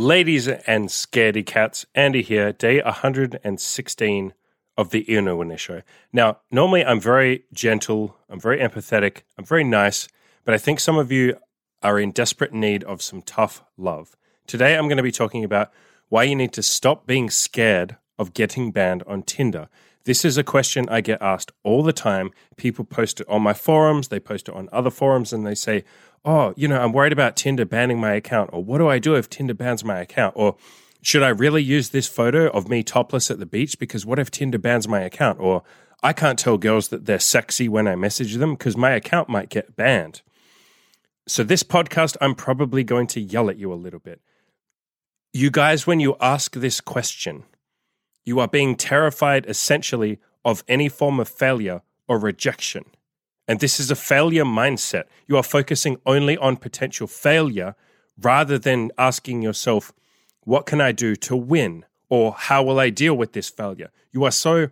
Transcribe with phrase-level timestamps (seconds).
[0.00, 4.32] Ladies and scaredy cats, Andy here, day 116
[4.78, 5.82] of the Inner Winner Show.
[6.10, 10.08] Now, normally I'm very gentle, I'm very empathetic, I'm very nice,
[10.46, 11.36] but I think some of you
[11.82, 14.16] are in desperate need of some tough love.
[14.46, 15.70] Today I'm going to be talking about
[16.08, 19.68] why you need to stop being scared of getting banned on Tinder.
[20.10, 22.32] This is a question I get asked all the time.
[22.56, 25.84] People post it on my forums, they post it on other forums, and they say,
[26.24, 28.50] Oh, you know, I'm worried about Tinder banning my account.
[28.52, 30.34] Or what do I do if Tinder bans my account?
[30.36, 30.56] Or
[31.00, 33.78] should I really use this photo of me topless at the beach?
[33.78, 35.38] Because what if Tinder bans my account?
[35.38, 35.62] Or
[36.02, 39.48] I can't tell girls that they're sexy when I message them because my account might
[39.48, 40.22] get banned.
[41.28, 44.20] So, this podcast, I'm probably going to yell at you a little bit.
[45.32, 47.44] You guys, when you ask this question,
[48.24, 52.84] you are being terrified essentially of any form of failure or rejection.
[53.46, 55.04] And this is a failure mindset.
[55.26, 57.74] You are focusing only on potential failure
[58.20, 59.92] rather than asking yourself,
[60.44, 61.84] what can I do to win?
[62.08, 63.90] Or how will I deal with this failure?
[64.12, 64.68] You are so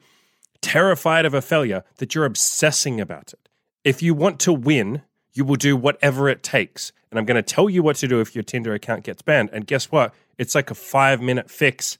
[0.60, 3.48] terrified of a failure that you're obsessing about it.
[3.84, 5.02] If you want to win,
[5.32, 6.92] you will do whatever it takes.
[7.10, 9.50] And I'm going to tell you what to do if your Tinder account gets banned.
[9.52, 10.12] And guess what?
[10.36, 11.98] It's like a five minute fix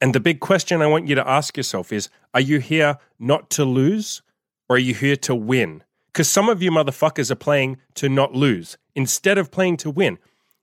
[0.00, 3.50] and the big question I want you to ask yourself is are you here not
[3.50, 4.22] to lose
[4.68, 5.82] or are you here to win?
[6.06, 10.18] Because some of you motherfuckers are playing to not lose instead of playing to win.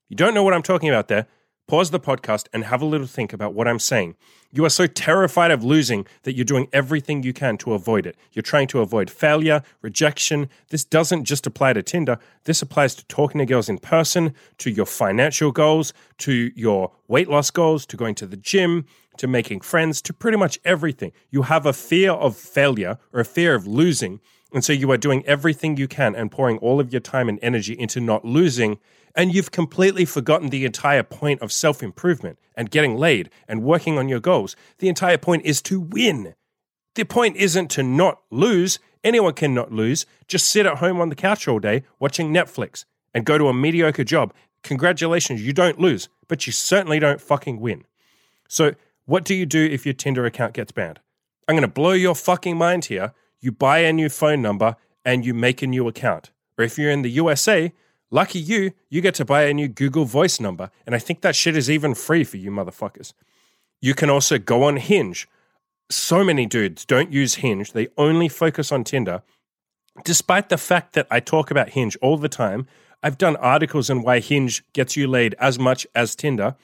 [0.10, 1.28] You don't know what I'm talking about there
[1.68, 4.16] pause the podcast and have a little think about what I'm saying.
[4.52, 8.16] You are so terrified of losing that you're doing everything you can to avoid it.
[8.32, 10.50] You're trying to avoid failure, rejection.
[10.70, 14.72] This doesn't just apply to Tinder, this applies to talking to girls in person, to
[14.72, 18.86] your financial goals, to your weight loss goals, to going to the gym,
[19.18, 21.12] to making friends, to pretty much everything.
[21.30, 24.22] You have a fear of failure or a fear of losing.
[24.54, 27.38] And so you are doing everything you can and pouring all of your time and
[27.42, 28.80] energy into not losing
[29.18, 33.98] and you've completely forgotten the entire point of self improvement and getting laid and working
[33.98, 34.56] on your goals.
[34.78, 36.36] The entire point is to win.
[36.94, 38.80] The point isn't to not lose.
[39.04, 40.06] Anyone can not lose.
[40.28, 43.54] Just sit at home on the couch all day watching Netflix and go to a
[43.54, 44.34] mediocre job.
[44.62, 47.86] Congratulations, you don't lose, but you certainly don't fucking win.
[48.48, 51.00] So, what do you do if your Tinder account gets banned?
[51.48, 53.14] I'm going to blow your fucking mind here.
[53.40, 54.76] You buy a new phone number
[55.06, 56.32] and you make a new account.
[56.58, 57.72] Or if you're in the USA,
[58.10, 61.36] Lucky you, you get to buy a new Google Voice number, and I think that
[61.36, 63.14] shit is even free for you motherfuckers.
[63.82, 65.28] You can also go on Hinge.
[65.90, 69.24] So many dudes don't use Hinge, they only focus on Tinder.
[70.06, 72.66] Despite the fact that I talk about Hinge all the time,
[73.04, 76.56] I've done articles on why Hinge gets you laid as much as Tinder.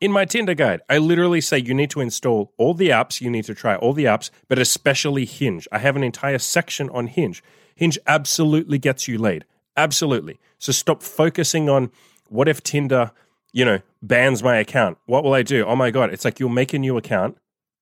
[0.00, 3.28] In my Tinder guide, I literally say you need to install all the apps, you
[3.28, 5.68] need to try all the apps, but especially Hinge.
[5.70, 7.42] I have an entire section on Hinge.
[7.76, 9.44] Hinge absolutely gets you laid.
[9.76, 10.40] Absolutely.
[10.58, 11.90] So stop focusing on
[12.28, 13.12] what if Tinder,
[13.52, 14.96] you know, bans my account?
[15.04, 15.66] What will I do?
[15.66, 16.10] Oh my God.
[16.14, 17.36] It's like you'll make a new account.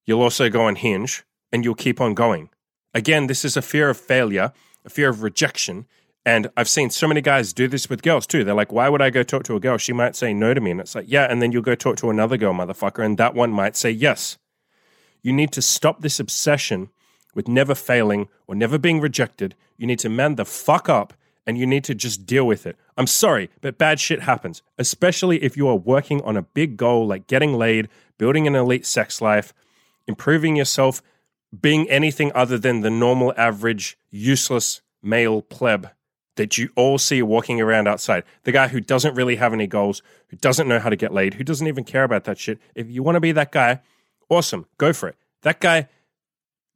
[0.04, 2.50] You'll also go on Hinge and you'll keep on going.
[2.94, 4.52] Again, this is a fear of failure,
[4.84, 5.86] a fear of rejection.
[6.24, 8.44] And I've seen so many guys do this with girls too.
[8.44, 9.78] They're like, why would I go talk to a girl?
[9.78, 10.72] She might say no to me.
[10.72, 11.24] And it's like, yeah.
[11.24, 13.04] And then you'll go talk to another girl, motherfucker.
[13.04, 14.36] And that one might say yes.
[15.22, 16.90] You need to stop this obsession
[17.34, 19.54] with never failing or never being rejected.
[19.76, 21.14] You need to man the fuck up
[21.46, 22.76] and you need to just deal with it.
[22.96, 27.06] I'm sorry, but bad shit happens, especially if you are working on a big goal
[27.06, 29.54] like getting laid, building an elite sex life,
[30.06, 31.00] improving yourself,
[31.58, 35.90] being anything other than the normal, average, useless male pleb
[36.38, 38.24] that you all see walking around outside.
[38.44, 41.34] The guy who doesn't really have any goals, who doesn't know how to get laid,
[41.34, 42.58] who doesn't even care about that shit.
[42.74, 43.80] If you want to be that guy,
[44.30, 45.16] awesome, go for it.
[45.42, 45.88] That guy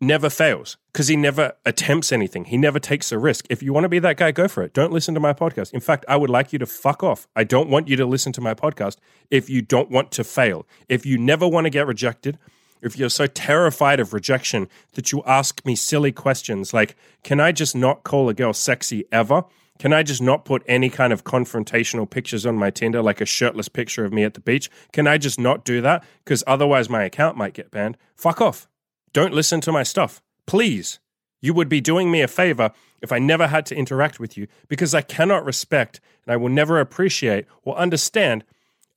[0.01, 2.47] never fails because he never attempts anything.
[2.47, 3.47] He never takes a risk.
[3.49, 4.75] If you want to be that guy, go for it.
[4.75, 5.73] Don't listen to my podcast.
[5.73, 7.29] In fact, I would like you to fuck off.
[7.37, 8.97] I don't want you to listen to my podcast
[9.31, 10.67] if you don't want to fail.
[10.89, 12.37] If you never want to get rejected,
[12.83, 17.53] if you're so terrified of rejection that you ask me silly questions like, can I
[17.53, 19.45] just not call a girl sexy ever?
[19.79, 23.27] Can I just not put any kind of confrontational pictures on my Tinder, like a
[23.27, 24.71] shirtless picture of me at the beach?
[24.93, 26.05] Can I just not do that?
[26.25, 27.97] Because otherwise my account might get banned.
[28.15, 28.69] Fuck off.
[29.13, 30.21] Don't listen to my stuff.
[30.47, 30.99] Please.
[31.41, 32.71] You would be doing me a favor
[33.01, 36.49] if I never had to interact with you because I cannot respect and I will
[36.49, 38.45] never appreciate or understand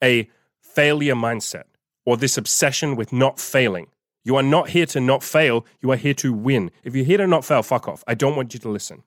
[0.04, 0.30] a
[0.62, 1.64] failure mindset
[2.06, 3.88] or this obsession with not failing.
[4.24, 6.72] You are not here to not fail, you are here to win.
[6.84, 8.04] If you're here to not fail, fuck off.
[8.08, 9.04] I don't want you to listen.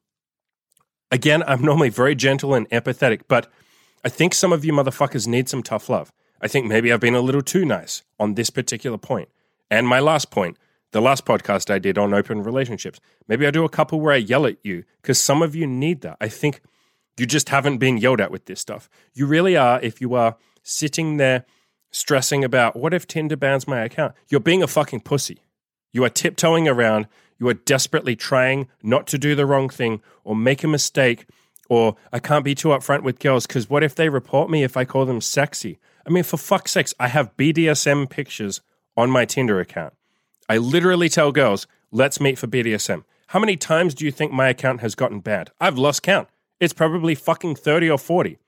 [1.11, 3.51] Again, I'm normally very gentle and empathetic, but
[4.05, 6.13] I think some of you motherfuckers need some tough love.
[6.41, 9.29] I think maybe I've been a little too nice on this particular point.
[9.71, 10.57] And my last point
[10.93, 13.01] the last podcast I did on open relationships.
[13.27, 16.01] Maybe I do a couple where I yell at you because some of you need
[16.03, 16.17] that.
[16.21, 16.63] I think
[17.19, 18.89] you just haven't been yelled at with this stuff.
[19.13, 21.45] You really are, if you are sitting there
[21.91, 24.15] stressing about what if Tinder bans my account?
[24.29, 25.43] You're being a fucking pussy.
[25.93, 27.07] You are tiptoeing around.
[27.39, 31.27] You are desperately trying not to do the wrong thing or make a mistake.
[31.69, 34.77] Or I can't be too upfront with girls because what if they report me if
[34.77, 35.79] I call them sexy?
[36.07, 38.61] I mean, for fuck's sakes, I have BDSM pictures
[38.97, 39.95] on my Tinder account.
[40.49, 43.05] I literally tell girls, let's meet for BDSM.
[43.29, 45.51] How many times do you think my account has gotten banned?
[45.61, 46.29] I've lost count.
[46.61, 48.39] It's probably fucking 30 or 40.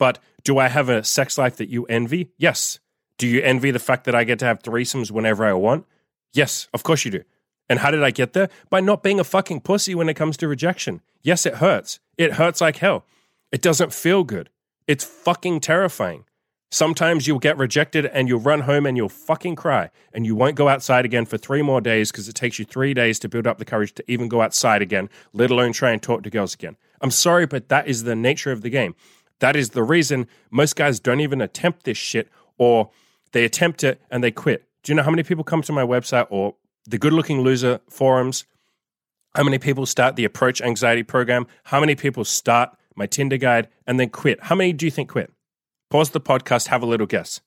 [0.00, 2.30] But do I have a sex life that you envy?
[2.38, 2.80] Yes.
[3.18, 5.84] Do you envy the fact that I get to have threesomes whenever I want?
[6.32, 7.22] Yes, of course you do.
[7.68, 8.48] And how did I get there?
[8.70, 11.02] By not being a fucking pussy when it comes to rejection.
[11.22, 12.00] Yes, it hurts.
[12.16, 13.04] It hurts like hell.
[13.52, 14.48] It doesn't feel good.
[14.86, 16.24] It's fucking terrifying.
[16.72, 20.54] Sometimes you'll get rejected and you'll run home and you'll fucking cry and you won't
[20.54, 23.46] go outside again for three more days because it takes you three days to build
[23.46, 26.54] up the courage to even go outside again, let alone try and talk to girls
[26.54, 26.76] again.
[27.00, 28.94] I'm sorry, but that is the nature of the game.
[29.40, 32.28] That is the reason most guys don't even attempt this shit
[32.58, 32.90] or
[33.32, 34.66] they attempt it and they quit.
[34.82, 36.54] Do you know how many people come to my website or
[36.86, 38.44] the good looking loser forums?
[39.34, 41.46] How many people start the approach anxiety program?
[41.64, 44.44] How many people start my Tinder guide and then quit?
[44.44, 45.32] How many do you think quit?
[45.88, 47.40] Pause the podcast, have a little guess.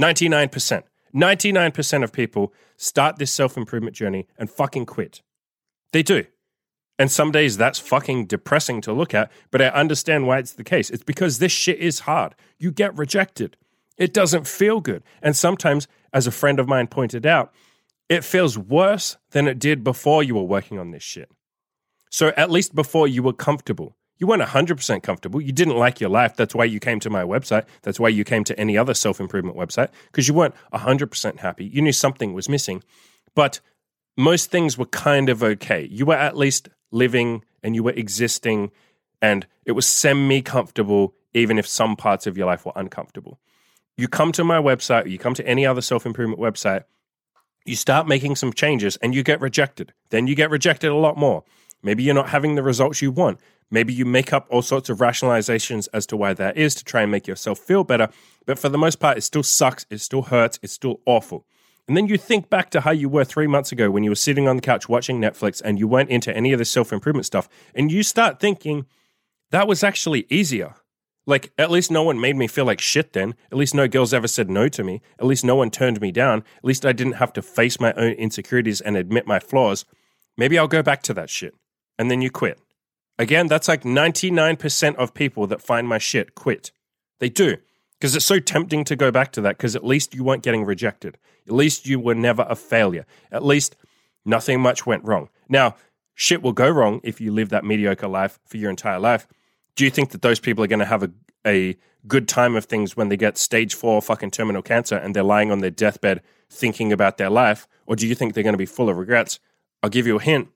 [0.00, 0.82] 99%.
[1.14, 5.22] 99% of people start this self improvement journey and fucking quit.
[5.92, 6.24] They do.
[6.98, 10.64] And some days that's fucking depressing to look at, but I understand why it's the
[10.64, 10.90] case.
[10.90, 12.34] It's because this shit is hard.
[12.58, 13.56] You get rejected.
[13.96, 15.02] It doesn't feel good.
[15.22, 17.52] And sometimes, as a friend of mine pointed out,
[18.08, 21.30] it feels worse than it did before you were working on this shit.
[22.10, 23.94] So at least before you were comfortable.
[24.16, 25.40] You weren't 100% comfortable.
[25.40, 26.34] You didn't like your life.
[26.34, 27.66] That's why you came to my website.
[27.82, 31.66] That's why you came to any other self improvement website, because you weren't 100% happy.
[31.66, 32.82] You knew something was missing.
[33.36, 33.60] But
[34.16, 35.86] most things were kind of okay.
[35.88, 38.70] You were at least living and you were existing
[39.20, 43.38] and it was semi comfortable, even if some parts of your life were uncomfortable.
[43.96, 46.84] You come to my website, or you come to any other self improvement website,
[47.64, 49.92] you start making some changes and you get rejected.
[50.10, 51.44] Then you get rejected a lot more.
[51.82, 53.40] Maybe you're not having the results you want.
[53.70, 57.02] Maybe you make up all sorts of rationalizations as to why that is to try
[57.02, 58.08] and make yourself feel better.
[58.46, 59.84] But for the most part, it still sucks.
[59.90, 60.58] It still hurts.
[60.62, 61.44] It's still awful.
[61.88, 64.14] And then you think back to how you were three months ago when you were
[64.14, 67.26] sitting on the couch watching Netflix and you weren't into any of the self improvement
[67.26, 67.48] stuff.
[67.74, 68.86] And you start thinking,
[69.50, 70.74] that was actually easier.
[71.26, 73.34] Like, at least no one made me feel like shit then.
[73.50, 75.02] At least no girls ever said no to me.
[75.18, 76.38] At least no one turned me down.
[76.58, 79.84] At least I didn't have to face my own insecurities and admit my flaws.
[80.36, 81.54] Maybe I'll go back to that shit.
[81.98, 82.60] And then you quit.
[83.18, 86.70] Again, that's like 99% of people that find my shit quit.
[87.18, 87.56] They do.
[87.98, 90.64] Because it's so tempting to go back to that because at least you weren't getting
[90.64, 91.18] rejected.
[91.46, 93.06] At least you were never a failure.
[93.32, 93.76] At least
[94.24, 95.28] nothing much went wrong.
[95.48, 95.74] Now,
[96.14, 99.26] shit will go wrong if you live that mediocre life for your entire life.
[99.74, 101.10] Do you think that those people are going to have a,
[101.46, 105.22] a good time of things when they get stage four fucking terminal cancer and they're
[105.22, 107.66] lying on their deathbed thinking about their life?
[107.86, 109.40] Or do you think they're going to be full of regrets?
[109.82, 110.48] I'll give you a hint.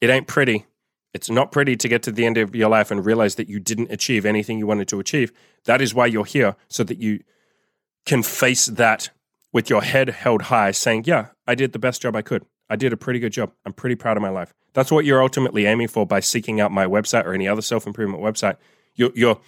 [0.00, 0.66] It ain't pretty.
[1.14, 3.60] It's not pretty to get to the end of your life and realize that you
[3.60, 5.32] didn't achieve anything you wanted to achieve.
[5.64, 7.20] That is why you're here, so that you
[8.04, 9.10] can face that
[9.52, 12.44] with your head held high, saying, Yeah, I did the best job I could.
[12.68, 13.52] I did a pretty good job.
[13.64, 14.52] I'm pretty proud of my life.
[14.72, 17.86] That's what you're ultimately aiming for by seeking out my website or any other self
[17.86, 18.56] improvement website.
[18.96, 19.40] You're, you're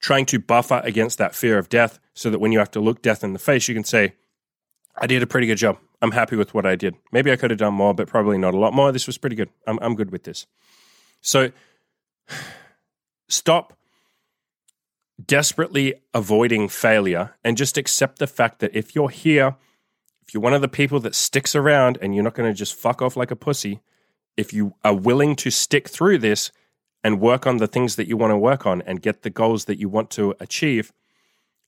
[0.00, 3.02] trying to buffer against that fear of death so that when you have to look
[3.02, 4.14] death in the face, you can say,
[4.96, 5.78] I did a pretty good job.
[6.02, 6.96] I'm happy with what I did.
[7.12, 8.92] Maybe I could have done more, but probably not a lot more.
[8.92, 9.50] This was pretty good.
[9.66, 10.46] I'm, I'm good with this.
[11.26, 11.50] So
[13.28, 13.72] stop
[15.24, 19.56] desperately avoiding failure and just accept the fact that if you're here,
[20.22, 22.76] if you're one of the people that sticks around and you're not going to just
[22.76, 23.80] fuck off like a pussy,
[24.36, 26.52] if you are willing to stick through this
[27.02, 29.64] and work on the things that you want to work on and get the goals
[29.64, 30.92] that you want to achieve,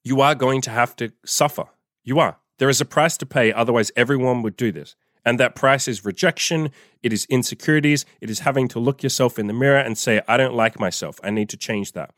[0.05, 1.65] you are going to have to suffer.
[2.05, 2.39] You are.
[2.59, 4.95] There is a price to pay, otherwise, everyone would do this.
[5.29, 6.71] And that price is rejection,
[7.03, 10.39] it is insecurities, it is having to look yourself in the mirror and say, I
[10.39, 11.21] don't like myself.
[11.23, 12.15] I need to change that.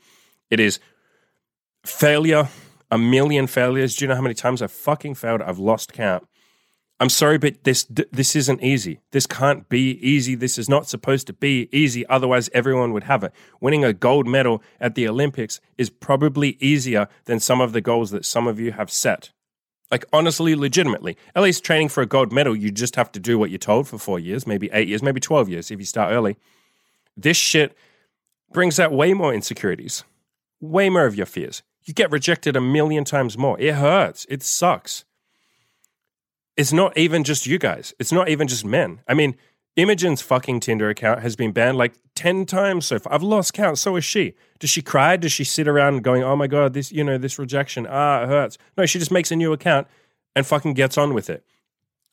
[0.49, 0.79] It is
[1.85, 2.49] failure,
[2.89, 3.97] a million failures.
[3.97, 5.43] Do you know how many times I've fucking failed?
[5.43, 6.25] I've lost count.
[7.01, 9.01] I'm sorry, but this this isn't easy.
[9.11, 10.37] This can't be easy.
[10.37, 12.07] This is not supposed to be easy.
[12.07, 13.33] Otherwise, everyone would have it.
[13.61, 18.13] Winning a gold medal at the Olympics is probably easier than some of the goals
[18.13, 19.33] that some of you have set.
[19.91, 21.17] Like, honestly, legitimately.
[21.35, 23.89] At least training for a gold medal, you just have to do what you're told
[23.89, 26.37] for four years, maybe eight years, maybe 12 years if you start early.
[27.17, 27.77] This shit
[28.53, 30.05] brings out way more insecurities,
[30.61, 31.63] way more of your fears.
[31.85, 33.59] You get rejected a million times more.
[33.59, 34.27] It hurts.
[34.29, 35.05] It sucks.
[36.57, 39.01] It's not even just you guys, it's not even just men.
[39.09, 39.37] I mean,
[39.77, 43.15] Imogen's fucking Tinder account has been banned like 10 times so far.
[43.15, 43.79] I've lost count.
[43.79, 44.35] So is she.
[44.59, 45.17] Does she cry?
[45.17, 48.29] Does she sit around going, oh my God, this, you know, this rejection, ah, it
[48.29, 48.59] hurts?
[48.77, 49.87] No, she just makes a new account
[50.35, 51.45] and fucking gets on with it.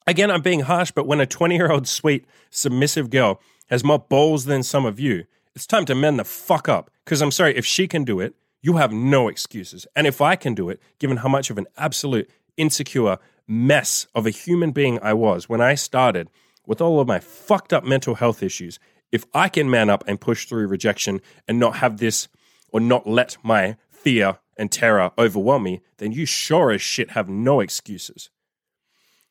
[0.05, 3.99] Again, I'm being harsh, but when a 20 year old sweet, submissive girl has more
[3.99, 6.89] balls than some of you, it's time to mend the fuck up.
[7.03, 9.87] Because I'm sorry, if she can do it, you have no excuses.
[9.95, 14.25] And if I can do it, given how much of an absolute insecure mess of
[14.25, 16.29] a human being I was when I started
[16.67, 18.77] with all of my fucked up mental health issues,
[19.11, 22.27] if I can man up and push through rejection and not have this
[22.69, 27.29] or not let my fear and terror overwhelm me, then you sure as shit have
[27.29, 28.29] no excuses.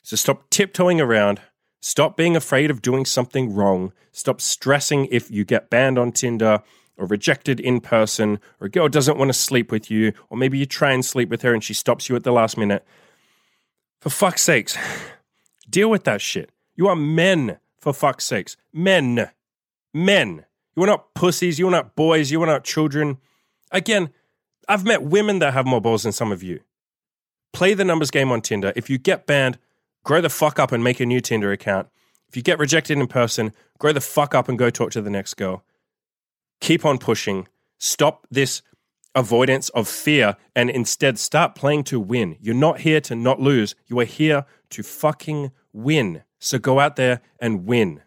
[0.03, 1.41] So stop tiptoeing around.
[1.81, 3.93] Stop being afraid of doing something wrong.
[4.13, 6.63] Stop stressing if you get banned on Tinder
[6.97, 10.57] or rejected in person, or a girl doesn't want to sleep with you, or maybe
[10.57, 12.87] you try and sleep with her and she stops you at the last minute.
[14.01, 14.79] For fuck's sakes,
[15.69, 16.51] deal with that shit.
[16.77, 18.57] You are men, for fuck's sakes.
[18.73, 19.31] Men.
[19.93, 20.45] Men.
[20.77, 21.59] You are not pussies.
[21.59, 22.31] You are not boys.
[22.31, 23.19] You are not children.
[23.73, 24.11] Again,
[24.69, 26.61] I've met women that have more balls than some of you.
[27.53, 28.73] Play the numbers game on Tinder.
[28.77, 29.59] If you get banned,
[30.05, 31.89] grow the fuck up and make a new Tinder account.
[32.29, 35.11] If you get rejected in person, grow the fuck up and go talk to the
[35.11, 35.65] next girl.
[36.61, 37.49] Keep on pushing.
[37.79, 38.63] Stop this
[39.15, 42.37] avoidance of fear and instead start playing to win.
[42.41, 43.75] You're not here to not lose.
[43.87, 46.23] You are here to fucking win.
[46.39, 48.03] So go out there and win.